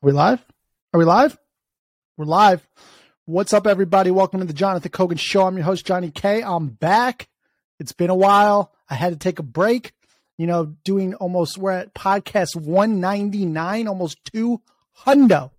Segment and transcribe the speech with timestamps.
[0.00, 0.44] we live?
[0.92, 1.36] Are we live?
[2.16, 2.66] We're live.
[3.24, 4.12] What's up, everybody?
[4.12, 5.44] Welcome to the Jonathan Kogan Show.
[5.44, 6.40] I'm your host, Johnny K.
[6.40, 7.28] I'm back.
[7.80, 8.72] It's been a while.
[8.88, 9.92] I had to take a break.
[10.36, 14.60] You know, doing almost, we're at podcast 199, almost 2
[15.04, 15.50] hundo.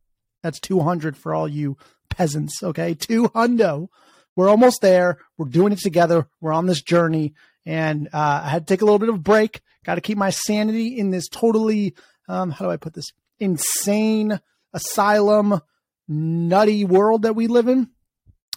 [0.42, 1.76] That's 200 for all you
[2.10, 2.94] peasants, okay?
[2.94, 3.90] 2 hundo.
[4.38, 5.18] We're almost there.
[5.38, 6.30] We're doing it together.
[6.40, 7.34] We're on this journey.
[7.66, 9.60] And uh, I had to take a little bit of a break.
[9.84, 11.94] Got to keep my sanity in this totally,
[12.30, 13.12] um, how do I put this?
[13.40, 14.40] Insane
[14.74, 15.62] asylum
[16.08, 17.90] nutty world that we live in.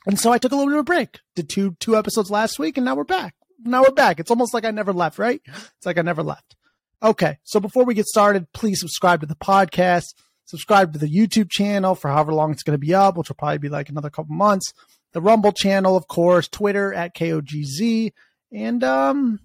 [0.06, 1.20] And so I took a little bit of a break.
[1.36, 3.34] Did two two episodes last week and now we're back.
[3.64, 4.18] Now we're back.
[4.18, 5.40] It's almost like I never left, right?
[5.46, 6.56] It's like I never left.
[7.02, 7.38] Okay.
[7.44, 11.94] So before we get started, please subscribe to the podcast, subscribe to the YouTube channel
[11.94, 14.34] for however long it's going to be up, which will probably be like another couple
[14.34, 14.72] months.
[15.12, 18.12] The Rumble channel, of course, Twitter at KOGZ.
[18.52, 19.40] And um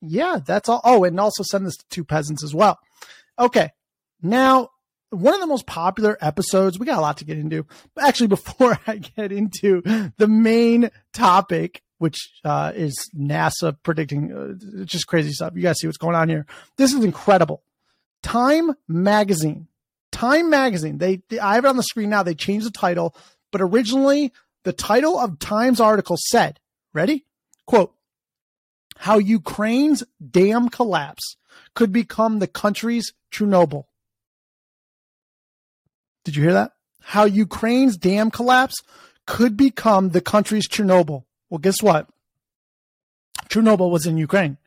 [0.00, 0.80] yeah, that's all.
[0.84, 2.78] Oh, and also send this to two peasants as well.
[3.38, 3.70] Okay.
[4.22, 4.70] Now,
[5.10, 7.66] one of the most popular episodes, we got a lot to get into.
[7.94, 9.82] But actually, before I get into
[10.16, 15.86] the main topic, which uh, is NASA predicting uh, just crazy stuff, you guys see
[15.86, 16.46] what's going on here.
[16.76, 17.62] This is incredible.
[18.22, 19.68] Time Magazine.
[20.12, 20.98] Time Magazine.
[20.98, 22.22] They, I have it on the screen now.
[22.22, 23.14] They changed the title,
[23.52, 24.32] but originally
[24.64, 26.58] the title of Time's article said,
[26.92, 27.24] ready?
[27.66, 27.94] Quote,
[28.98, 31.36] how Ukraine's dam collapse
[31.74, 33.84] could become the country's Chernobyl.
[36.26, 36.72] Did you hear that?
[37.02, 38.74] How Ukraine's dam collapse
[39.26, 41.22] could become the country's Chernobyl.
[41.48, 42.08] Well, guess what?
[43.48, 44.58] Chernobyl was in Ukraine.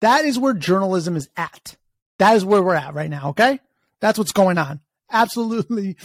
[0.00, 1.76] That is where journalism is at.
[2.18, 3.28] That is where we're at right now.
[3.28, 3.60] Okay.
[4.00, 4.80] That's what's going on.
[5.10, 5.98] Absolutely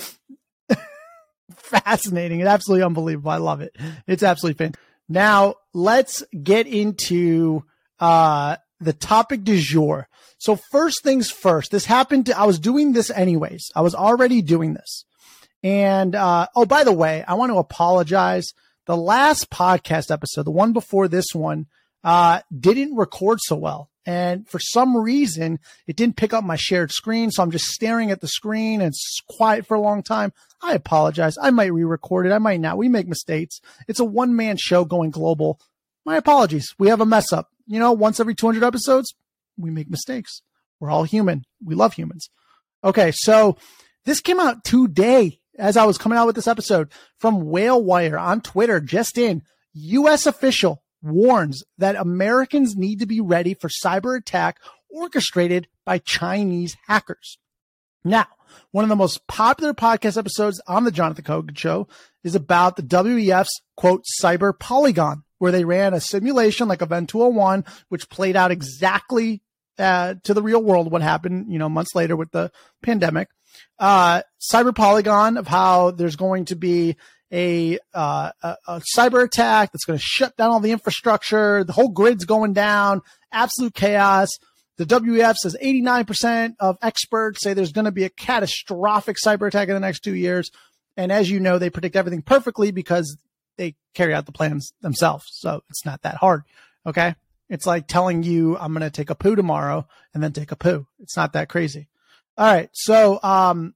[1.56, 3.32] fascinating and absolutely unbelievable.
[3.32, 3.74] I love it.
[4.08, 4.86] It's absolutely fantastic.
[5.08, 7.64] Now let's get into
[7.98, 10.10] uh, the topic du jour.
[10.38, 13.72] So first things first, this happened to, I was doing this anyways.
[13.76, 15.06] I was already doing this.
[15.64, 18.54] And, uh, oh, by the way, I want to apologize.
[18.86, 21.66] The last podcast episode, the one before this one,
[22.04, 23.90] uh, didn't record so well.
[24.06, 27.30] And for some reason, it didn't pick up my shared screen.
[27.30, 30.32] So I'm just staring at the screen and it's quiet for a long time.
[30.62, 31.38] I apologize.
[31.42, 32.32] I might re-record it.
[32.32, 32.78] I might not.
[32.78, 33.60] We make mistakes.
[33.90, 35.60] It's a one man show going global.
[36.06, 36.74] My apologies.
[36.80, 37.50] We have a mess up.
[37.66, 39.14] You know, once every 200 episodes,
[39.58, 40.42] we make mistakes.
[40.80, 41.44] We're all human.
[41.64, 42.30] We love humans.
[42.84, 43.12] Okay.
[43.12, 43.58] So
[44.06, 48.18] this came out today as I was coming out with this episode from Whale Wire
[48.18, 49.42] on Twitter, just in
[49.74, 50.26] U.S.
[50.26, 54.60] official warns that Americans need to be ready for cyber attack
[54.90, 57.38] orchestrated by Chinese hackers.
[58.04, 58.28] Now,
[58.72, 61.88] one of the most popular podcast episodes on the Jonathan Kogan show
[62.24, 67.66] is about the WEF's quote cyber polygon, where they ran a simulation like Event 201,
[67.90, 69.42] which played out exactly
[69.80, 72.52] uh, to the real world what happened, you know, months later with the
[72.82, 73.30] pandemic.
[73.80, 74.22] Uh,
[74.52, 76.96] cyber polygon of how there's going to be
[77.32, 81.64] a, uh, a, a cyber attack that's going to shut down all the infrastructure.
[81.64, 83.02] The whole grid's going down.
[83.32, 84.30] Absolute chaos.
[84.78, 89.70] The WEF says 89% of experts say there's going to be a catastrophic cyber attack
[89.70, 90.52] in the next two years.
[90.96, 93.18] And as you know, they predict everything perfectly because
[93.58, 95.26] they carry out the plans themselves.
[95.32, 96.44] So it's not that hard.
[96.86, 97.16] Okay.
[97.50, 100.56] It's like telling you I'm going to take a poo tomorrow and then take a
[100.56, 100.88] poo.
[101.00, 101.88] It's not that crazy.
[102.38, 102.70] All right.
[102.74, 103.74] So, um,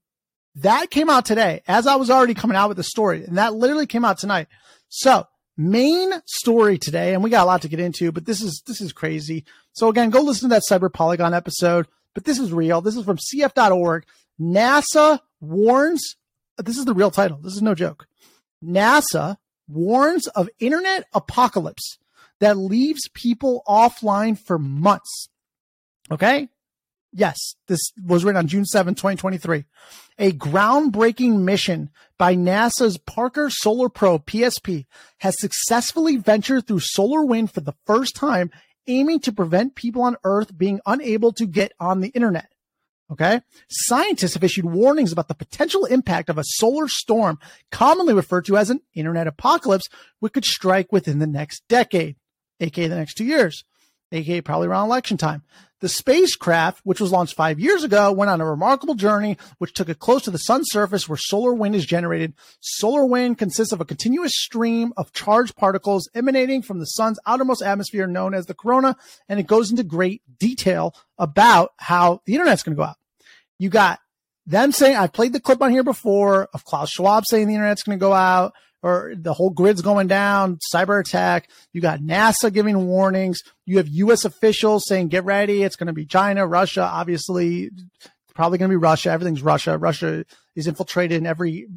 [0.55, 3.53] that came out today as I was already coming out with the story and that
[3.53, 4.47] literally came out tonight.
[4.89, 5.25] So
[5.57, 8.81] main story today, and we got a lot to get into, but this is, this
[8.81, 9.45] is crazy.
[9.73, 12.81] So again, go listen to that cyber polygon episode, but this is real.
[12.81, 14.05] This is from cf.org.
[14.39, 16.15] NASA warns,
[16.57, 17.37] this is the real title.
[17.37, 18.07] This is no joke.
[18.63, 21.97] NASA warns of internet apocalypse
[22.41, 25.29] that leaves people offline for months.
[26.11, 26.49] Okay.
[27.13, 29.65] Yes, this was written on June 7, 2023.
[30.17, 34.85] A groundbreaking mission by NASA's Parker Solar Probe PSP
[35.19, 38.49] has successfully ventured through solar wind for the first time,
[38.87, 42.51] aiming to prevent people on Earth being unable to get on the internet.
[43.11, 43.41] Okay.
[43.69, 47.39] Scientists have issued warnings about the potential impact of a solar storm,
[47.69, 49.89] commonly referred to as an internet apocalypse,
[50.19, 52.15] which could strike within the next decade,
[52.61, 53.65] aka the next two years,
[54.11, 55.43] aka probably around election time.
[55.81, 59.89] The spacecraft, which was launched five years ago, went on a remarkable journey, which took
[59.89, 62.35] it close to the sun's surface where solar wind is generated.
[62.59, 67.63] Solar wind consists of a continuous stream of charged particles emanating from the sun's outermost
[67.63, 68.95] atmosphere known as the corona.
[69.27, 72.97] And it goes into great detail about how the internet's going to go out.
[73.57, 73.99] You got
[74.45, 77.81] them saying, I played the clip on here before of Klaus Schwab saying the internet's
[77.81, 81.49] going to go out or the whole grid's going down, cyber attack.
[81.71, 83.39] You got NASA giving warnings.
[83.65, 84.25] You have U.S.
[84.25, 85.63] officials saying, get ready.
[85.63, 86.81] It's going to be China, Russia.
[86.81, 87.69] Obviously,
[88.33, 89.11] probably going to be Russia.
[89.11, 89.77] Everything's Russia.
[89.77, 90.25] Russia
[90.55, 91.67] is infiltrated in every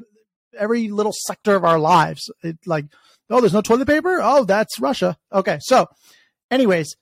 [0.58, 2.30] every little sector of our lives.
[2.42, 2.86] It like,
[3.28, 4.20] oh, there's no toilet paper.
[4.22, 5.18] Oh, that's Russia.
[5.32, 5.88] Okay, so,
[6.50, 6.94] anyways,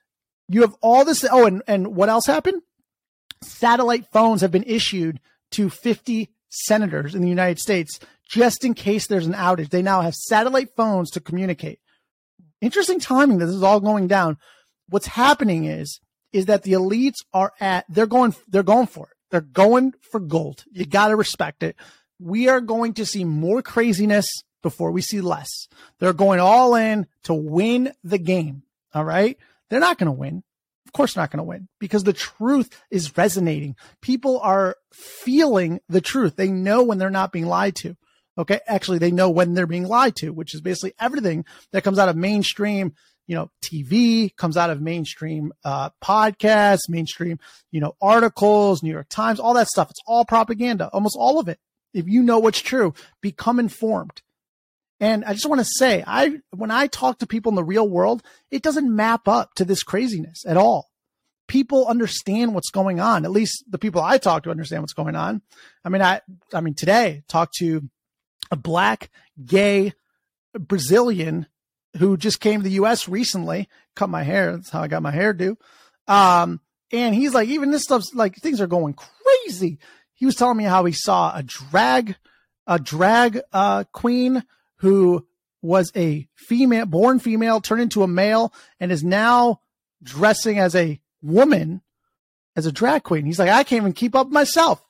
[0.49, 1.25] you have all this.
[1.31, 2.63] Oh, and and what else happened?
[3.43, 5.21] Satellite phones have been issued
[5.53, 7.99] to 50 senators in the United States
[8.33, 9.69] just in case there's an outage.
[9.69, 11.81] They now have satellite phones to communicate.
[12.63, 14.39] Interesting timing that this is all going down.
[14.89, 16.01] What's happening is
[16.33, 19.17] is that the elites are at they're going they're going for it.
[19.31, 20.65] They're going for gold.
[20.73, 21.77] You got to respect it.
[22.19, 24.27] We are going to see more craziness
[24.63, 25.69] before we see less.
[25.99, 28.63] They're going all in to win the game.
[28.95, 29.37] All right.
[29.69, 30.43] They're not going to win.
[30.87, 33.77] Of course, not going to win because the truth is resonating.
[34.01, 36.37] People are feeling the truth.
[36.37, 37.97] They know when they're not being lied to.
[38.39, 38.61] Okay.
[38.67, 42.09] Actually, they know when they're being lied to, which is basically everything that comes out
[42.09, 42.95] of mainstream,
[43.27, 47.39] you know, TV, comes out of mainstream uh, podcasts, mainstream,
[47.71, 49.91] you know, articles, New York Times, all that stuff.
[49.91, 51.59] It's all propaganda, almost all of it.
[51.93, 54.23] If you know what's true, become informed.
[54.99, 57.89] And I just want to say, I when I talk to people in the real
[57.89, 60.89] world, it doesn't map up to this craziness at all.
[61.49, 63.25] People understand what's going on.
[63.25, 65.43] At least the people I talk to understand what's going on.
[65.85, 66.21] I mean, I
[66.55, 67.83] I mean today talked to
[68.53, 69.11] a black
[69.45, 69.95] gay
[70.57, 71.47] Brazilian
[71.99, 73.09] who just came to the U.S.
[73.09, 73.69] recently.
[73.97, 74.53] Cut my hair.
[74.53, 75.59] That's how I got my hair do.
[76.07, 76.61] Um,
[76.93, 79.79] and he's like, even this stuff's like things are going crazy.
[80.15, 82.17] He was telling me how he saw a drag,
[82.67, 84.45] a drag uh, queen
[84.77, 85.27] who
[85.63, 89.61] was a female, born female, turned into a male, and is now
[90.03, 91.81] dressing as a woman,
[92.57, 93.25] as a drag queen.
[93.25, 94.85] He's like, I can't even keep up myself,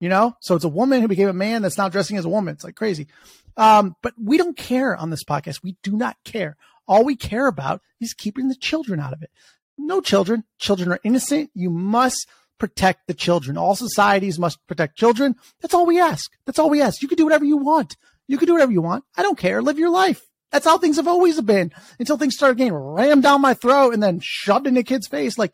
[0.00, 0.36] you know?
[0.40, 2.54] So it's a woman who became a man that's now dressing as a woman.
[2.54, 3.08] It's like crazy.
[3.56, 5.62] Um, but we don't care on this podcast.
[5.62, 6.56] We do not care.
[6.86, 9.30] All we care about is keeping the children out of it.
[9.76, 10.44] No children.
[10.58, 11.50] Children are innocent.
[11.54, 12.26] You must
[12.58, 13.56] protect the children.
[13.56, 15.36] All societies must protect children.
[15.60, 16.30] That's all we ask.
[16.44, 17.02] That's all we ask.
[17.02, 17.96] You can do whatever you want.
[18.26, 19.04] You can do whatever you want.
[19.16, 19.62] I don't care.
[19.62, 20.20] Live your life.
[20.50, 24.02] That's how things have always been until things started getting rammed down my throat and
[24.02, 25.36] then shoved in a kid's face.
[25.36, 25.52] Like,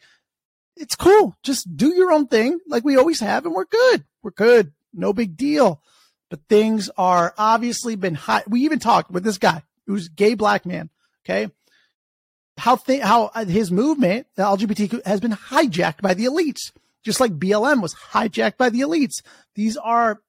[0.76, 1.37] it's cool.
[1.43, 4.05] Just do your own thing like we always have and we're good.
[4.23, 4.73] We're good.
[4.93, 5.81] No big deal.
[6.31, 8.43] But things are obviously been high.
[8.49, 10.91] We even talked with this guy who's gay black man.
[11.25, 11.50] Okay.
[12.56, 16.73] How th- how uh, his movement, the LGBTQ has been hijacked by the elites,
[17.05, 19.23] just like BLM was hijacked by the elites.
[19.55, 20.20] These are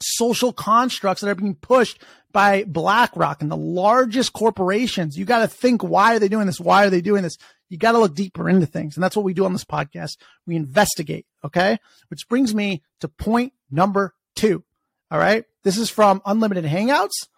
[0.00, 1.98] social constructs that are being pushed
[2.32, 5.18] by BlackRock and the largest corporations.
[5.18, 6.60] You got to think, why are they doing this?
[6.60, 7.38] Why are they doing this?
[7.68, 8.96] You got to look deeper into things.
[8.96, 10.16] And that's what we do on this podcast.
[10.46, 11.26] We investigate.
[11.44, 11.78] Okay.
[12.08, 14.64] Which brings me to point number two.
[15.10, 15.44] All right.
[15.64, 17.28] This is from Unlimited Hangouts.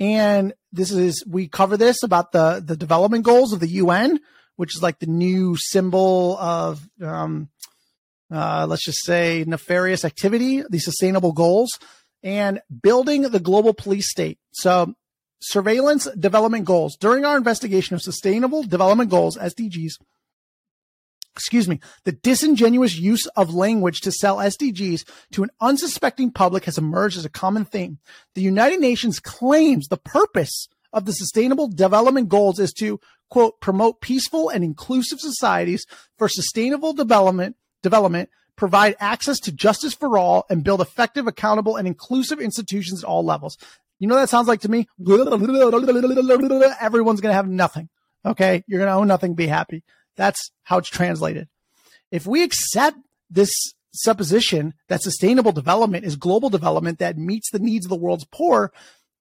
[0.00, 4.18] And this is, we cover this about the, the development goals of the UN,
[4.56, 7.48] which is like the new symbol of, um,
[8.32, 11.70] uh, let's just say nefarious activity, the sustainable goals
[12.22, 14.38] and building the global police state.
[14.52, 14.94] So
[15.42, 19.94] surveillance development goals during our investigation of sustainable development goals, SDGs,
[21.34, 26.78] excuse me, the disingenuous use of language to sell SDGs to an unsuspecting public has
[26.78, 27.98] emerged as a common theme.
[28.34, 33.00] The United Nations claims the purpose of the sustainable development goals is to
[33.30, 35.86] quote promote peaceful and inclusive societies
[36.18, 41.88] for sustainable development development provide access to justice for all, and build effective, accountable, and
[41.88, 43.56] inclusive institutions at all levels.
[44.02, 44.88] You know that sounds like to me?
[46.80, 47.88] Everyone's going to have nothing.
[48.26, 48.64] Okay.
[48.66, 49.84] You're going to own nothing, be happy.
[50.16, 51.46] That's how it's translated.
[52.10, 52.96] If we accept
[53.30, 53.52] this
[53.92, 58.72] supposition that sustainable development is global development that meets the needs of the world's poor,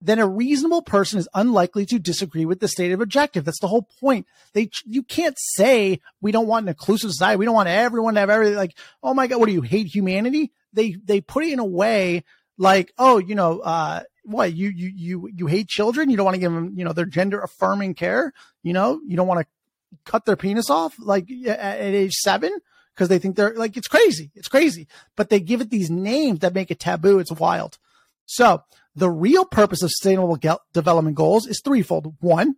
[0.01, 3.45] then a reasonable person is unlikely to disagree with the stated objective.
[3.45, 4.25] That's the whole point.
[4.53, 7.37] They, you can't say we don't want an inclusive society.
[7.37, 8.55] We don't want everyone to have everything.
[8.55, 10.51] Like, oh my God, what do you hate humanity?
[10.73, 12.23] They, they put it in a way
[12.57, 16.09] like, oh, you know, uh, what you, you, you, you hate children.
[16.09, 18.33] You don't want to give them, you know, their gender affirming care.
[18.63, 22.51] You know, you don't want to cut their penis off like at, at age seven
[22.93, 24.31] because they think they're like, it's crazy.
[24.35, 27.19] It's crazy, but they give it these names that make it taboo.
[27.19, 27.77] It's wild.
[28.25, 28.63] So
[28.95, 30.37] the real purpose of sustainable
[30.73, 32.15] development goals is threefold.
[32.19, 32.55] One,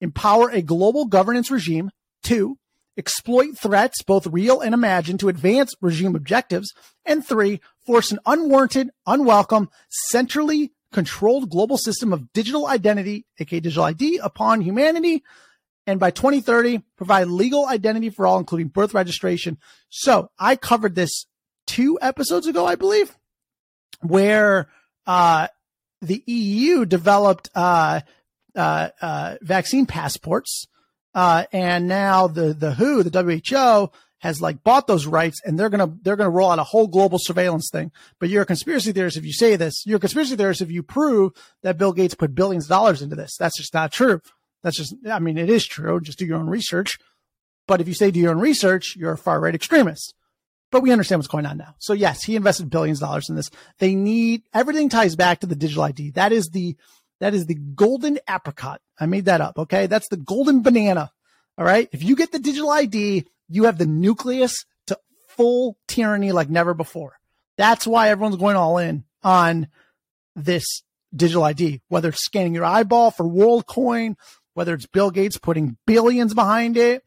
[0.00, 1.90] empower a global governance regime.
[2.22, 2.58] Two,
[2.96, 6.72] exploit threats, both real and imagined, to advance regime objectives.
[7.04, 13.84] And three, force an unwarranted, unwelcome, centrally controlled global system of digital identity, aka digital
[13.84, 15.22] ID, upon humanity.
[15.86, 19.58] And by 2030, provide legal identity for all, including birth registration.
[19.88, 21.26] So I covered this
[21.66, 23.16] two episodes ago, I believe,
[24.00, 24.68] where
[25.06, 25.48] uh,
[26.02, 28.00] the EU developed uh,
[28.54, 30.66] uh, uh, vaccine passports,
[31.14, 33.90] uh, and now the the WHO, the WHO,
[34.20, 37.18] has like bought those rights and they're gonna they're gonna roll out a whole global
[37.20, 37.90] surveillance thing.
[38.18, 39.82] But you're a conspiracy theorist if you say this.
[39.86, 43.16] You're a conspiracy theorist if you prove that Bill Gates put billions of dollars into
[43.16, 43.36] this.
[43.38, 44.20] That's just not true.
[44.62, 46.00] That's just I mean it is true.
[46.00, 46.98] Just do your own research.
[47.66, 50.14] But if you say do your own research, you're a far right extremist.
[50.70, 51.74] But we understand what's going on now.
[51.78, 53.50] So yes, he invested billions of dollars in this.
[53.78, 56.10] They need everything ties back to the digital ID.
[56.10, 56.76] That is the
[57.20, 58.80] that is the golden apricot.
[58.98, 59.58] I made that up.
[59.58, 59.86] Okay.
[59.86, 61.10] That's the golden banana.
[61.56, 61.88] All right.
[61.92, 66.72] If you get the digital ID, you have the nucleus to full tyranny like never
[66.72, 67.18] before.
[67.58, 69.68] That's why everyone's going all in on
[70.34, 70.64] this
[71.14, 74.14] digital ID, whether it's scanning your eyeball for WorldCoin,
[74.54, 77.02] whether it's Bill Gates putting billions behind it.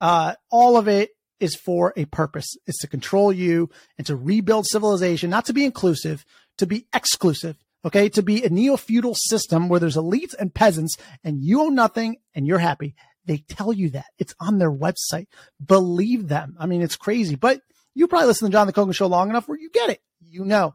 [0.00, 2.56] Uh, all of it is for a purpose.
[2.66, 6.24] It's to control you and to rebuild civilization, not to be inclusive,
[6.58, 7.56] to be exclusive.
[7.84, 8.08] Okay.
[8.10, 12.16] To be a neo feudal system where there's elites and peasants and you own nothing
[12.34, 12.94] and you're happy.
[13.28, 15.26] They tell you that it's on their website.
[15.64, 16.56] Believe them.
[16.58, 17.60] I mean, it's crazy, but
[17.94, 20.00] you probably listen to Jonathan Kogan show long enough where you get it.
[20.20, 20.74] You know.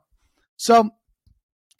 [0.55, 0.91] So,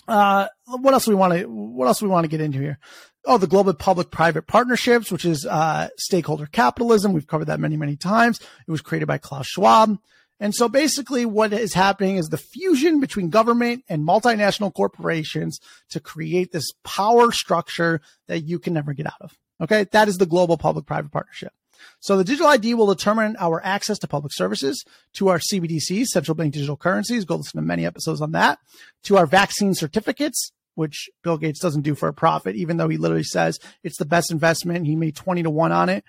[0.08, 2.80] uh, what else we want to, what else we want to get into here?
[3.26, 7.14] Oh, the global public private partnerships, which is, uh, stakeholder capitalism.
[7.14, 8.42] We've covered that many, many times.
[8.68, 9.98] It was created by Klaus Schwab.
[10.40, 15.60] And so basically what is happening is the fusion between government and multinational corporations
[15.92, 19.38] to create this power structure that you can never get out of.
[19.62, 19.86] Okay.
[19.92, 21.54] That is the global public private partnership.
[22.00, 24.84] So the digital ID will determine our access to public services,
[25.14, 27.26] to our CBDCs, central bank digital currencies.
[27.26, 28.60] Go listen to many episodes on that,
[29.04, 32.98] to our vaccine certificates, which Bill Gates doesn't do for a profit, even though he
[32.98, 34.86] literally says it's the best investment.
[34.86, 36.04] He made 20 to one on it.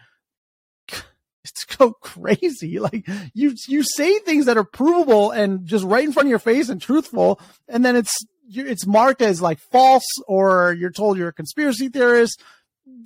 [1.47, 2.79] It's so crazy.
[2.81, 6.39] Like you, you say things that are provable and just right in front of your
[6.39, 7.39] face and truthful.
[7.69, 8.17] And then it's,
[8.49, 12.43] it's marked as like false or you're told you're a conspiracy theorist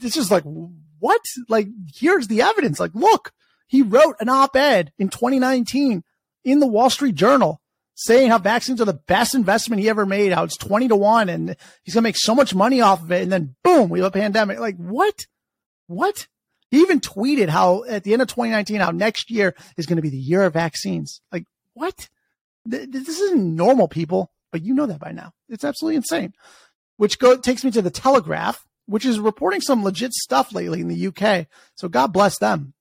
[0.03, 0.45] it's just like,
[0.99, 1.21] what?
[1.49, 2.81] Like, here's the evidence.
[2.81, 3.33] Like, look,
[3.67, 6.03] he wrote an op-ed in 2019
[6.45, 7.61] in the Wall Street Journal
[7.95, 11.29] saying how vaccines are the best investment he ever made, how it's 20 to one
[11.29, 13.23] and he's going to make so much money off of it.
[13.23, 14.61] And then boom, we have a pandemic.
[14.61, 15.27] Like what?
[15.89, 16.29] What?
[16.71, 20.03] He even tweeted how at the end of 2019, how next year is going to
[20.03, 21.21] be the year of vaccines.
[21.33, 21.45] Like
[21.75, 22.09] what?
[22.65, 25.33] This isn't normal people, but you know that by now.
[25.49, 26.35] It's absolutely insane.
[26.99, 30.89] Which go, takes me to the Telegraph, which is reporting some legit stuff lately in
[30.89, 31.47] the UK.
[31.77, 32.73] So God bless them.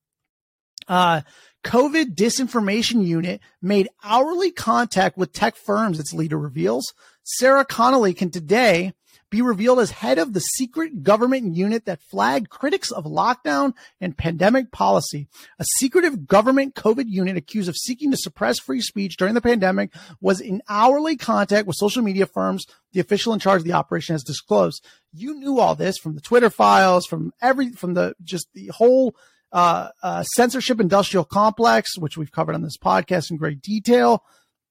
[0.87, 1.21] Uh,
[1.65, 6.93] COVID disinformation unit made hourly contact with tech firms, its leader reveals.
[7.23, 8.93] Sarah Connolly can today
[9.29, 14.17] be revealed as head of the secret government unit that flagged critics of lockdown and
[14.17, 15.27] pandemic policy.
[15.59, 19.93] A secretive government COVID unit accused of seeking to suppress free speech during the pandemic
[20.21, 22.65] was in hourly contact with social media firms.
[22.93, 24.85] The official in charge of the operation has disclosed.
[25.13, 29.15] You knew all this from the Twitter files, from every, from the, just the whole,
[29.51, 34.23] uh, uh, censorship industrial complex, which we've covered on this podcast in great detail,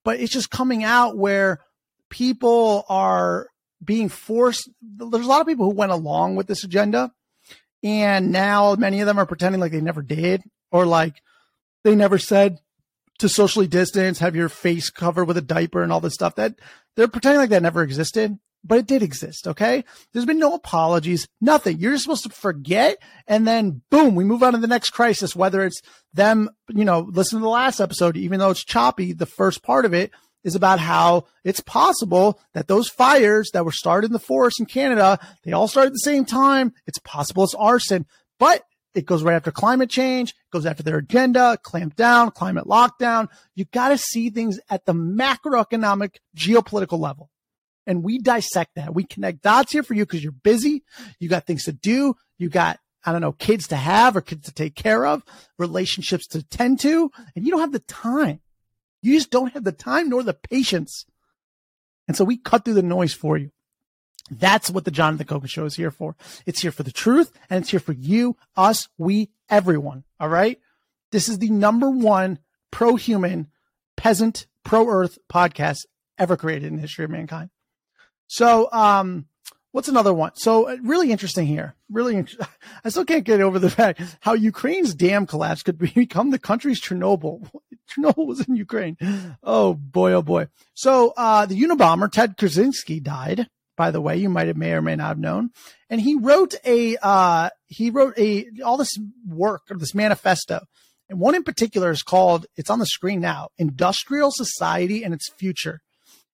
[0.04, 1.60] but it's just coming out where
[2.10, 3.48] people are
[3.84, 4.68] being forced.
[4.80, 7.12] There's a lot of people who went along with this agenda,
[7.82, 11.22] and now many of them are pretending like they never did, or like
[11.84, 12.58] they never said
[13.18, 16.34] to socially distance, have your face covered with a diaper and all this stuff.
[16.34, 16.54] That
[16.96, 19.46] they're pretending like that never existed, but it did exist.
[19.46, 19.84] Okay.
[20.12, 21.78] There's been no apologies, nothing.
[21.78, 22.98] You're just supposed to forget.
[23.26, 25.80] And then boom, we move on to the next crisis, whether it's
[26.12, 29.84] them, you know, listen to the last episode, even though it's choppy, the first part
[29.84, 30.10] of it
[30.46, 34.64] is about how it's possible that those fires that were started in the forest in
[34.64, 36.72] Canada, they all started at the same time.
[36.86, 38.06] It's possible it's arson,
[38.38, 38.62] but
[38.94, 43.26] it goes right after climate change, goes after their agenda, clamp down, climate lockdown.
[43.56, 47.28] You got to see things at the macroeconomic geopolitical level.
[47.84, 48.94] And we dissect that.
[48.94, 50.84] We connect dots here for you because you're busy.
[51.18, 52.14] You got things to do.
[52.38, 55.24] You got, I don't know, kids to have or kids to take care of,
[55.58, 58.40] relationships to tend to, and you don't have the time.
[59.06, 61.06] You just don't have the time nor the patience.
[62.08, 63.52] And so we cut through the noise for you.
[64.32, 66.16] That's what the Jonathan Kogan show is here for.
[66.44, 70.02] It's here for the truth and it's here for you, us, we, everyone.
[70.18, 70.58] All right.
[71.12, 72.40] This is the number one
[72.72, 73.46] pro human,
[73.96, 75.86] peasant, pro earth podcast
[76.18, 77.50] ever created in the history of mankind.
[78.26, 79.26] So, um,
[79.76, 80.30] What's another one?
[80.36, 81.74] So uh, really interesting here.
[81.90, 82.24] Really,
[82.84, 86.80] I still can't get over the fact how Ukraine's dam collapse could become the country's
[86.80, 87.50] Chernobyl.
[87.90, 88.96] Chernobyl was in Ukraine.
[89.42, 90.48] Oh boy, oh boy.
[90.72, 93.50] So uh, the Unabomber Ted Kaczynski died.
[93.76, 95.50] By the way, you might have may or may not have known,
[95.90, 98.96] and he wrote a uh, he wrote a all this
[99.28, 100.60] work or this manifesto,
[101.10, 102.46] and one in particular is called.
[102.56, 103.50] It's on the screen now.
[103.58, 105.82] Industrial Society and its Future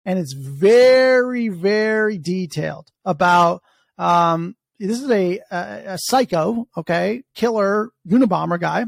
[0.05, 3.61] and it's very, very detailed about,
[3.97, 8.85] um, this is a, a, a psycho, okay, killer Unabomber guy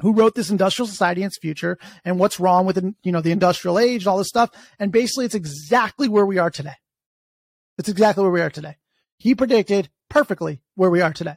[0.00, 3.30] who wrote this industrial society and its future and what's wrong with you know the
[3.30, 4.50] industrial age and all this stuff.
[4.78, 6.74] And basically it's exactly where we are today.
[7.78, 8.76] It's exactly where we are today.
[9.18, 11.36] He predicted perfectly where we are today.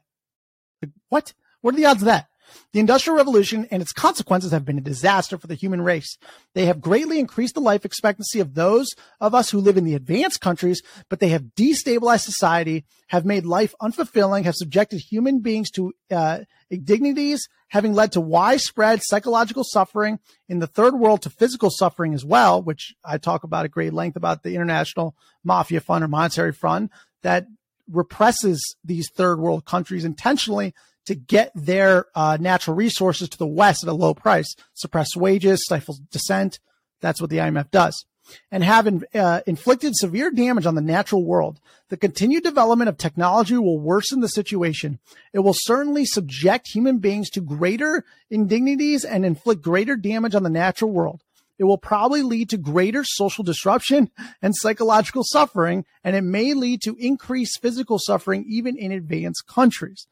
[0.82, 1.34] Like, what?
[1.62, 2.28] What are the odds of that
[2.74, 6.18] the Industrial Revolution and its consequences have been a disaster for the human race.
[6.54, 8.88] They have greatly increased the life expectancy of those
[9.20, 13.46] of us who live in the advanced countries, but they have destabilized society, have made
[13.46, 16.40] life unfulfilling, have subjected human beings to uh,
[16.70, 22.26] indignities, having led to widespread psychological suffering in the third world to physical suffering as
[22.26, 26.54] well, which I talk about at great length about the International Mafia Fund or Monetary
[26.54, 26.90] Fund
[27.24, 27.48] that
[27.90, 30.74] represses these third world countries intentionally
[31.08, 35.64] to get their uh, natural resources to the West at a low price, suppress wages,
[35.64, 36.60] stifle dissent.
[37.02, 38.06] That's what the IMF does.
[38.52, 41.62] And have in, uh, inflicted severe damage on the natural world.
[41.88, 45.00] The continued development of technology will worsen the situation.
[45.32, 50.50] It will certainly subject human beings to greater indignities and inflict greater damage on the
[50.50, 51.24] natural world.
[51.58, 54.12] It will probably lead to greater social disruption
[54.42, 60.06] and psychological suffering, and it may lead to increased physical suffering even in advanced countries.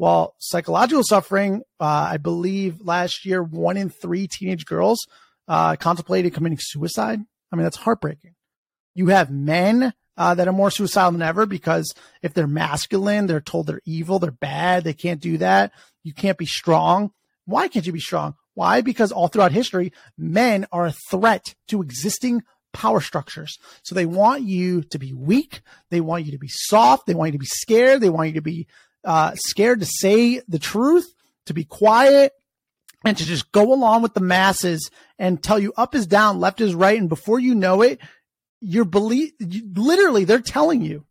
[0.00, 5.06] While psychological suffering, uh, I believe last year, one in three teenage girls
[5.46, 7.20] uh, contemplated committing suicide.
[7.52, 8.34] I mean, that's heartbreaking.
[8.94, 13.42] You have men uh, that are more suicidal than ever because if they're masculine, they're
[13.42, 15.70] told they're evil, they're bad, they can't do that.
[16.02, 17.10] You can't be strong.
[17.44, 18.36] Why can't you be strong?
[18.54, 18.80] Why?
[18.80, 22.42] Because all throughout history, men are a threat to existing
[22.72, 23.58] power structures.
[23.82, 25.60] So they want you to be weak.
[25.90, 27.06] They want you to be soft.
[27.06, 28.00] They want you to be scared.
[28.00, 28.66] They want you to be
[29.04, 31.12] uh, scared to say the truth,
[31.46, 32.32] to be quiet,
[33.04, 36.60] and to just go along with the masses and tell you up is down, left
[36.60, 36.98] is right.
[36.98, 37.98] And before you know it,
[38.60, 41.06] you're believe, literally, they're telling you,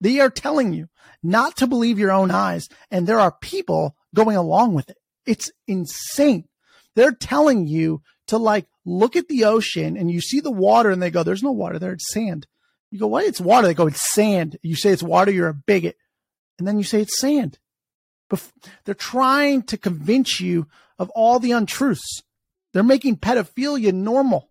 [0.00, 0.88] they are telling you
[1.22, 2.68] not to believe your own eyes.
[2.90, 4.96] And there are people going along with it.
[5.26, 6.44] It's insane.
[6.96, 11.02] They're telling you to like look at the ocean and you see the water and
[11.02, 11.92] they go, there's no water there.
[11.92, 12.46] It's sand.
[12.90, 13.24] You go, what?
[13.24, 13.66] It's water.
[13.66, 14.58] They go, it's sand.
[14.62, 15.30] You say it's water.
[15.30, 15.96] You're a bigot
[16.60, 17.58] and then you say it's sand.
[18.84, 22.22] They're trying to convince you of all the untruths.
[22.72, 24.50] They're making pedophilia normal.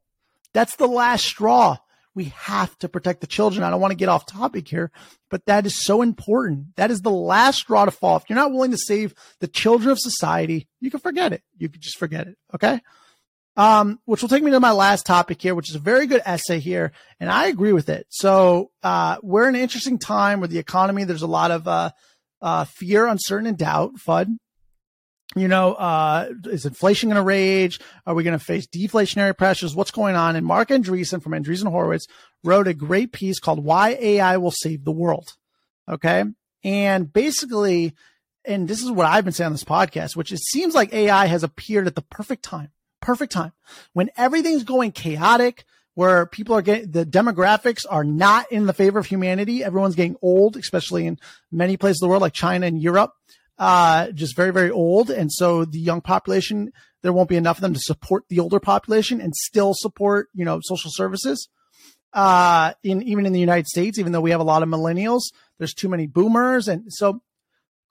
[0.54, 1.78] That's the last straw.
[2.14, 3.64] We have to protect the children.
[3.64, 4.92] I don't want to get off topic here,
[5.30, 6.76] but that is so important.
[6.76, 8.18] That is the last straw to fall.
[8.18, 11.44] If you're not willing to save the children of society, you can forget it.
[11.58, 12.38] You can just forget it.
[12.54, 12.82] Okay.
[13.58, 16.22] Um, which will take me to my last topic here, which is a very good
[16.26, 18.06] essay here, and I agree with it.
[18.10, 21.04] So uh, we're in an interesting time with the economy.
[21.04, 21.92] There's a lot of uh,
[22.42, 23.96] uh, fear, uncertain, and doubt.
[23.96, 24.38] FUD.
[25.36, 27.80] You know, uh, is inflation going to rage?
[28.08, 29.76] Are we going to face deflationary pressures?
[29.76, 30.36] What's going on?
[30.36, 32.08] And Marc Andreessen from Andreessen Horowitz
[32.44, 35.36] wrote a great piece called "Why AI Will Save the World."
[35.88, 36.24] Okay,
[36.64, 37.94] and basically,
[38.44, 41.28] and this is what I've been saying on this podcast, which it seems like AI
[41.28, 43.54] has appeared at the perfect time perfect time
[43.94, 49.00] when everything's going chaotic, where people are getting the demographics are not in the favor
[49.00, 49.64] of humanity.
[49.64, 51.20] Everyone's getting old, especially in
[51.52, 53.12] many places of the world like China and Europe.
[53.58, 55.10] Uh, just very, very old.
[55.10, 56.72] And so the young population,
[57.04, 60.46] there won't be enough of them to support the older population and still support, you
[60.46, 61.50] know, social services.
[62.14, 65.24] Uh, in even in the United States, even though we have a lot of millennials,
[65.58, 66.68] there's too many boomers.
[66.68, 67.22] And so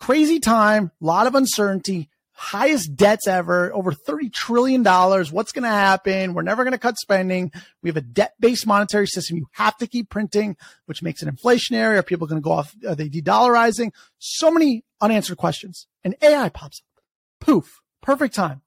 [0.00, 4.84] crazy time, a lot of uncertainty highest debts ever, over $30 trillion.
[4.84, 6.34] What's going to happen?
[6.34, 7.50] We're never going to cut spending.
[7.82, 9.38] We have a debt based monetary system.
[9.38, 11.96] You have to keep printing, which makes it inflationary.
[11.96, 12.74] Are people going to go off?
[12.88, 13.90] Are they de-dollarizing?
[14.18, 15.88] So many unanswered questions.
[16.04, 17.02] And AI pops up.
[17.40, 17.80] Poof.
[18.02, 18.62] Perfect time.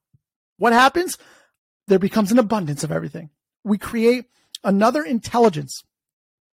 [0.58, 1.16] What happens?
[1.88, 3.30] There becomes an abundance of everything.
[3.64, 4.26] We create
[4.62, 5.82] another intelligence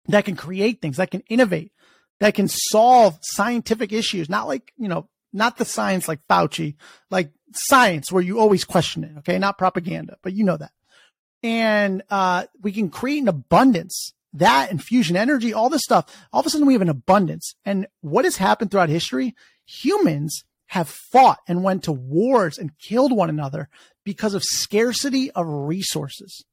[0.06, 1.72] that can create things, that can innovate,
[2.20, 6.76] that can solve scientific issues, not like, you know, not the science like Fauci,
[7.10, 9.18] like science where you always question it.
[9.18, 9.38] Okay.
[9.38, 10.72] Not propaganda, but you know that.
[11.42, 16.06] And, uh, we can create an abundance that and fusion energy, all this stuff.
[16.32, 17.54] All of a sudden we have an abundance.
[17.64, 19.34] And what has happened throughout history?
[19.66, 23.68] Humans have fought and went to wars and killed one another
[24.04, 26.44] because of scarcity of resources.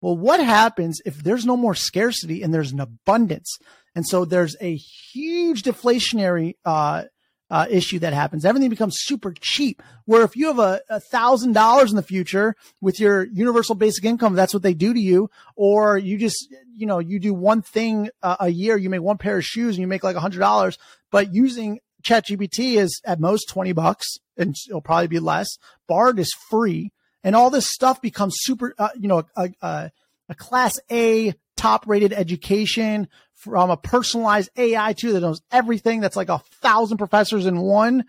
[0.00, 3.58] Well, what happens if there's no more scarcity and there's an abundance?
[3.94, 7.04] And so there's a huge deflationary, uh,
[7.50, 8.44] uh, issue that happens.
[8.44, 9.82] Everything becomes super cheap.
[10.04, 14.34] Where if you have a, thousand dollars in the future with your universal basic income,
[14.34, 15.30] that's what they do to you.
[15.56, 19.18] Or you just, you know, you do one thing uh, a year, you make one
[19.18, 20.78] pair of shoes and you make like a hundred dollars,
[21.10, 24.06] but using ChatGPT is at most 20 bucks
[24.36, 25.48] and it'll probably be less.
[25.86, 26.92] Bard is free
[27.24, 29.90] and all this stuff becomes super, uh, you know, a, a,
[30.28, 36.00] a class A top rated education from a personalized AI too that knows everything.
[36.00, 38.04] That's like a thousand professors in one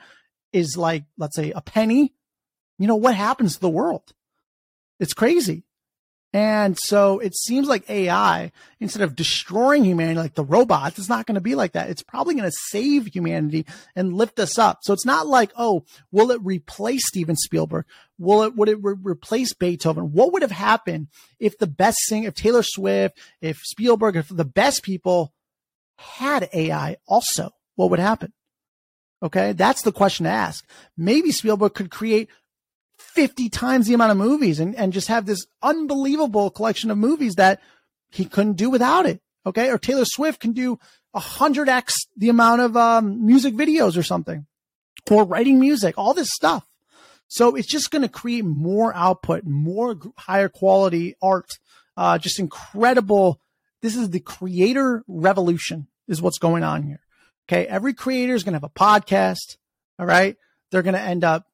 [0.54, 2.14] is like, let's say a penny.
[2.78, 4.14] you know, what happens to the world?
[5.00, 5.64] It's crazy.
[6.32, 11.26] And so it seems like AI, instead of destroying humanity like the robots, it's not
[11.26, 11.90] going to be like that.
[11.90, 13.66] It's probably going to save humanity
[13.96, 14.80] and lift us up.
[14.84, 17.86] So it's not like, oh, will it replace Steven Spielberg?
[18.20, 20.12] Will it, would it re- replace Beethoven?
[20.12, 21.08] What would have happened
[21.40, 25.34] if the best singer, if Taylor Swift, if Spielberg, if the best people
[25.98, 27.50] had AI also?
[27.76, 28.34] What would happen?
[29.24, 29.54] Okay.
[29.54, 30.64] That's the question to ask.
[30.96, 32.30] Maybe Spielberg could create
[33.00, 37.36] 50 times the amount of movies and, and just have this unbelievable collection of movies
[37.36, 37.62] that
[38.10, 39.22] he couldn't do without it.
[39.46, 39.70] Okay.
[39.72, 40.80] Or Taylor Swift can do
[41.14, 44.46] a hundred X the amount of um, music videos or something
[45.10, 46.66] or writing music, all this stuff.
[47.28, 51.60] So it's just going to create more output, more higher quality art,
[51.96, 53.40] uh, just incredible.
[53.82, 57.02] This is the creator revolution is what's going on here.
[57.48, 57.66] Okay.
[57.66, 59.58] Every creator is going to have a podcast.
[59.98, 60.38] All right.
[60.72, 61.49] They're going to end up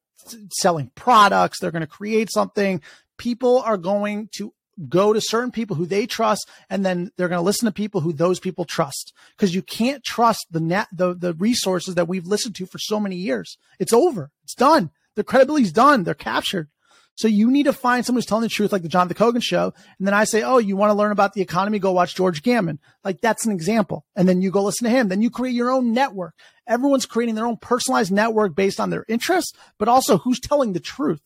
[0.50, 1.58] selling products.
[1.58, 2.80] They're going to create something.
[3.16, 4.52] People are going to
[4.88, 8.02] go to certain people who they trust and then they're going to listen to people
[8.02, 9.12] who those people trust.
[9.36, 13.00] Because you can't trust the net the, the resources that we've listened to for so
[13.00, 13.56] many years.
[13.78, 14.30] It's over.
[14.44, 14.90] It's done.
[15.14, 16.04] The credibility's done.
[16.04, 16.68] They're captured
[17.16, 19.72] so you need to find someone who's telling the truth, like the Jonathan Kogan show.
[19.98, 21.78] And then I say, Oh, you want to learn about the economy?
[21.78, 22.78] Go watch George Gammon.
[23.04, 24.04] Like that's an example.
[24.14, 25.08] And then you go listen to him.
[25.08, 26.34] Then you create your own network.
[26.68, 30.80] Everyone's creating their own personalized network based on their interests, but also who's telling the
[30.80, 31.22] truth.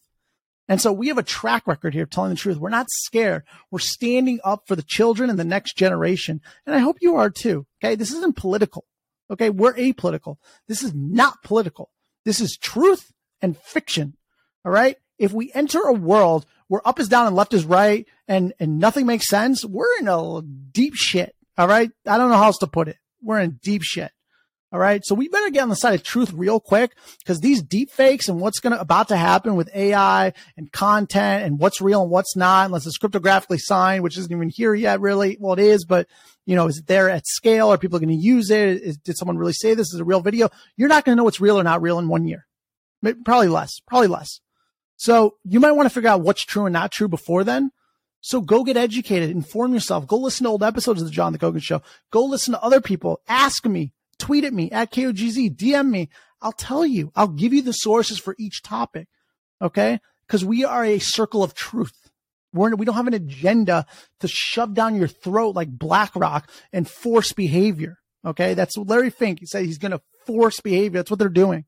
[0.69, 2.59] And so we have a track record here telling the truth.
[2.59, 3.43] We're not scared.
[3.73, 6.41] We're standing up for the children and the next generation.
[6.65, 7.67] And I hope you are too.
[7.83, 7.97] Okay.
[7.97, 8.85] This isn't political.
[9.29, 9.51] Okay.
[9.51, 10.37] We're apolitical.
[10.69, 11.91] This is not political.
[12.25, 13.11] This is truth
[13.43, 14.17] and fiction.
[14.65, 18.09] All right if we enter a world where up is down and left is right
[18.27, 21.37] and, and nothing makes sense, we're in a deep shit.
[21.59, 21.91] All right.
[22.07, 22.97] I don't know how else to put it.
[23.23, 24.11] We're in deep shit.
[24.73, 25.05] All right.
[25.05, 28.29] So we better get on the side of truth real quick because these deep fakes
[28.29, 32.11] and what's going to about to happen with AI and content and what's real and
[32.11, 35.37] what's not, unless it's cryptographically signed, which isn't even here yet, really.
[35.39, 36.07] Well, it is, but
[36.47, 37.71] you know, is it there at scale?
[37.71, 38.81] Are people going to use it?
[38.81, 40.49] Is, did someone really say this is a real video?
[40.77, 42.47] You're not going to know what's real or not real in one year.
[43.25, 44.41] Probably less, probably less.
[45.01, 47.71] So you might want to figure out what's true and not true before then.
[48.21, 51.63] So go get educated, inform yourself, go listen to old episodes of the Jonathan Kogan
[51.63, 56.11] show, go listen to other people, ask me, tweet at me at KOGZ, DM me.
[56.43, 59.09] I'll tell you, I'll give you the sources for each topic.
[59.63, 60.01] Okay.
[60.29, 61.97] Cause we are a circle of truth.
[62.53, 63.87] We're, we don't have an agenda
[64.19, 67.97] to shove down your throat like BlackRock and force behavior.
[68.27, 68.53] Okay.
[68.53, 69.41] That's what Larry Fink.
[69.41, 70.99] He said he's going to force behavior.
[70.99, 71.65] That's what they're doing.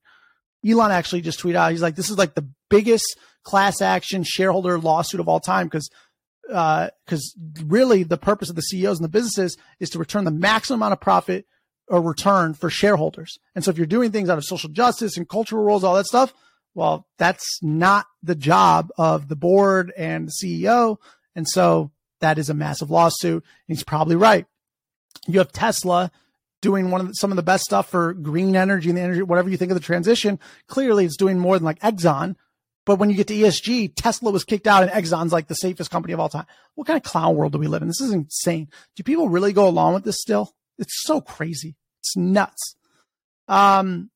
[0.67, 4.79] Elon actually just tweeted out, he's like, this is like the biggest class action shareholder
[4.79, 5.91] lawsuit of all time because
[6.47, 10.31] because uh, really the purpose of the CEOs and the businesses is to return the
[10.31, 11.47] maximum amount of profit
[11.89, 13.39] or return for shareholders.
[13.55, 16.07] And so if you're doing things out of social justice and cultural roles, all that
[16.07, 16.33] stuff,
[16.75, 20.97] well, that's not the job of the board and the CEO.
[21.35, 23.45] And so that is a massive lawsuit.
[23.69, 24.47] And he's probably right.
[25.27, 26.11] You have Tesla
[26.63, 29.23] doing one of the, some of the best stuff for green energy and the energy,
[29.23, 30.39] whatever you think of the transition.
[30.69, 32.37] Clearly, it's doing more than like Exxon.
[32.85, 35.91] But when you get to ESG, Tesla was kicked out and Exxon's like the safest
[35.91, 36.47] company of all time.
[36.75, 37.89] What kind of clown world do we live in?
[37.89, 38.69] This is insane.
[38.97, 40.55] Do people really go along with this still?
[40.79, 41.77] It's so crazy.
[42.01, 42.77] It's nuts.
[43.47, 44.11] Um,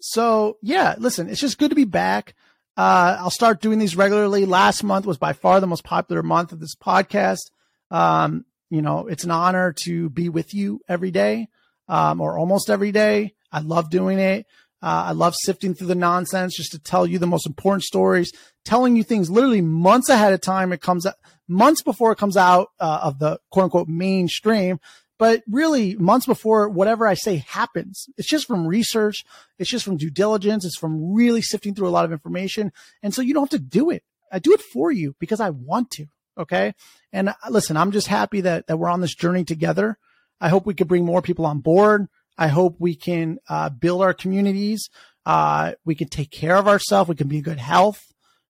[0.00, 2.34] so yeah, listen, it's just good to be back.
[2.76, 4.44] Uh, I'll start doing these regularly.
[4.44, 7.50] Last month was by far the most popular month of this podcast.
[7.90, 11.48] Um, you know, it's an honor to be with you every day
[11.90, 13.34] um, or almost every day.
[13.52, 14.46] I love doing it.
[14.82, 18.32] Uh, I love sifting through the nonsense just to tell you the most important stories,
[18.64, 20.72] telling you things literally months ahead of time.
[20.72, 21.06] It comes
[21.48, 24.80] months before it comes out uh, of the quote unquote mainstream,
[25.18, 28.06] but really months before whatever I say happens.
[28.16, 29.22] It's just from research.
[29.58, 30.64] It's just from due diligence.
[30.64, 32.72] It's from really sifting through a lot of information.
[33.02, 34.02] And so you don't have to do it.
[34.32, 36.06] I do it for you because I want to.
[36.38, 36.72] Okay.
[37.12, 39.98] And uh, listen, I'm just happy that, that we're on this journey together.
[40.40, 42.08] I hope we could bring more people on board.
[42.38, 44.88] I hope we can uh, build our communities.
[45.26, 47.08] Uh, we can take care of ourselves.
[47.08, 48.00] We can be in good health.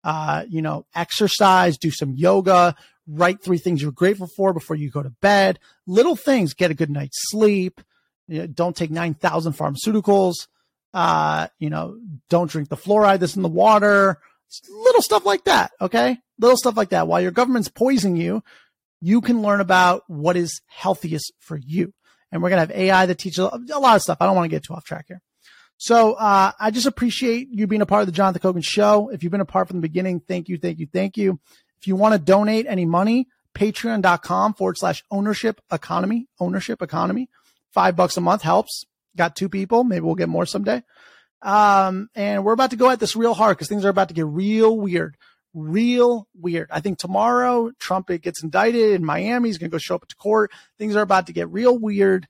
[0.03, 2.75] Uh, you know, exercise, do some yoga,
[3.07, 5.59] write three things you're grateful for before you go to bed.
[5.87, 7.81] Little things, get a good night's sleep.
[8.29, 10.35] You know, don't take 9,000 pharmaceuticals.
[10.93, 11.99] Uh, you know,
[12.31, 14.19] don't drink the fluoride that's in the water.
[14.69, 15.73] Little stuff like that.
[15.81, 16.19] Okay.
[16.39, 17.09] Little stuff like that.
[17.09, 18.43] While your government's poisoning you,
[19.05, 21.93] you can learn about what is healthiest for you.
[22.33, 24.17] And we're going to have AI that teaches a lot of stuff.
[24.19, 25.21] I don't want to get too off track here.
[25.77, 29.11] So, uh, I just appreciate you being a part of the Jonathan Kogan show.
[29.11, 31.39] If you've been a part from the beginning, thank you, thank you, thank you.
[31.79, 37.29] If you want to donate any money, patreon.com forward slash ownership economy, ownership economy.
[37.73, 38.85] Five bucks a month helps.
[39.17, 39.85] Got two people.
[39.85, 40.83] Maybe we'll get more someday.
[41.43, 44.15] Um, and we're about to go at this real hard because things are about to
[44.15, 45.19] get real weird,
[45.55, 46.69] real weird.
[46.71, 49.49] I think tomorrow Trump gets indicted in Miami.
[49.49, 50.51] He's going to go show up at court.
[50.79, 52.27] Things are about to get real weird,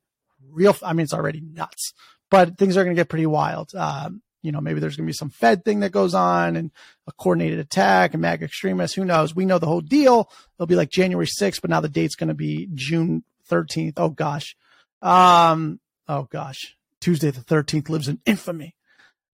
[0.50, 0.76] real.
[0.82, 1.94] I mean, it's already nuts,
[2.30, 3.74] but things are going to get pretty wild.
[3.74, 6.70] Um, you know, maybe there's going to be some Fed thing that goes on and
[7.06, 8.94] a coordinated attack and MAGA extremists.
[8.94, 9.34] Who knows?
[9.34, 10.30] We know the whole deal.
[10.58, 13.94] It'll be like January 6th, but now the date's going to be June 13th.
[13.96, 14.54] Oh gosh.
[15.00, 16.76] Um, oh gosh.
[17.00, 18.76] Tuesday the 13th lives in infamy.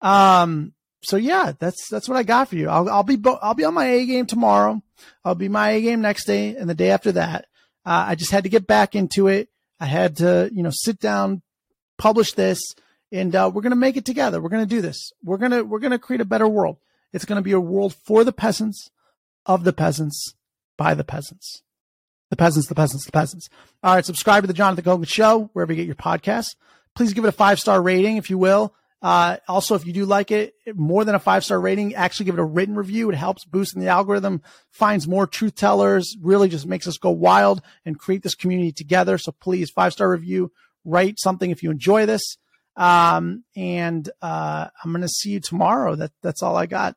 [0.02, 0.74] Um,
[1.08, 2.68] so yeah, that's, that's what I got for you.
[2.70, 4.82] I'll, I'll be, I'll be on my A game tomorrow.
[5.24, 7.46] I'll be my A game next day and the day after that.
[7.86, 9.48] Uh, I just had to get back into it.
[9.80, 11.44] I had to, you know, sit down,
[11.98, 12.60] publish this
[13.12, 14.42] and uh, we're to make it together.
[14.42, 15.14] We're to do this.
[15.24, 16.78] We're to we're to create a better world.
[17.14, 18.92] It's to be a world for the peasants,
[19.46, 20.34] of the peasants,
[20.78, 21.64] by the peasants.
[22.30, 23.50] The peasants, the peasants, the peasants.
[23.82, 26.56] All right, subscribe to the Jonathan Kogan Show wherever you get your podcasts.
[26.96, 28.74] Please give it a five star rating if you will.
[29.02, 32.36] Uh, also, if you do like it, more than a five star rating, actually give
[32.36, 33.10] it a written review.
[33.10, 37.62] It helps boosting the algorithm, finds more truth tellers, really just makes us go wild
[37.86, 39.18] and create this community together.
[39.18, 40.52] So please, five star review,
[40.84, 42.38] write something if you enjoy this.
[42.76, 45.96] Um, and uh, I'm going to see you tomorrow.
[45.96, 46.96] That that's all I got.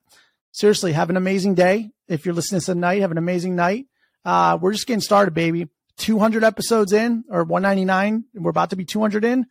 [0.52, 1.90] Seriously, have an amazing day.
[2.08, 3.86] If you're listening to night, have an amazing night.
[4.24, 5.68] Uh, we're just getting started, baby.
[5.98, 8.24] 200 episodes in, or 199.
[8.34, 9.46] We're about to be 200 in,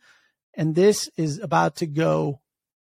[0.54, 2.40] and this is about to go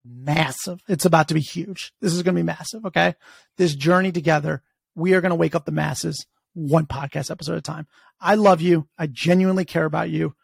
[0.05, 0.81] massive.
[0.87, 1.93] It's about to be huge.
[2.01, 2.85] This is going to be massive.
[2.85, 3.15] Okay,
[3.57, 4.63] this journey together,
[4.95, 7.87] we are going to wake up the masses one podcast episode at a time.
[8.19, 8.87] I love you.
[8.97, 10.35] I genuinely care about you.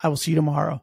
[0.00, 0.82] I will see you tomorrow.